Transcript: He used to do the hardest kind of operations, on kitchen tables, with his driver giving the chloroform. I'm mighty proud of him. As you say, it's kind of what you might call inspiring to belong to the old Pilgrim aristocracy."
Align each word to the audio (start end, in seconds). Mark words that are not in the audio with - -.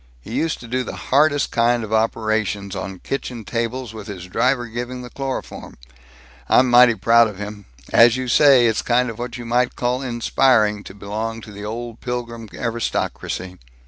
He 0.19 0.33
used 0.33 0.59
to 0.61 0.67
do 0.67 0.83
the 0.83 0.95
hardest 0.95 1.51
kind 1.51 1.83
of 1.83 1.93
operations, 1.93 2.75
on 2.75 2.97
kitchen 3.01 3.45
tables, 3.45 3.93
with 3.93 4.07
his 4.07 4.25
driver 4.25 4.65
giving 4.65 5.03
the 5.03 5.11
chloroform. 5.11 5.77
I'm 6.49 6.71
mighty 6.71 6.95
proud 6.95 7.27
of 7.27 7.37
him. 7.37 7.65
As 7.93 8.17
you 8.17 8.27
say, 8.27 8.65
it's 8.65 8.81
kind 8.81 9.11
of 9.11 9.19
what 9.19 9.37
you 9.37 9.45
might 9.45 9.75
call 9.75 10.01
inspiring 10.01 10.83
to 10.85 10.95
belong 10.95 11.39
to 11.41 11.51
the 11.51 11.65
old 11.65 12.01
Pilgrim 12.01 12.49
aristocracy." 12.51 13.59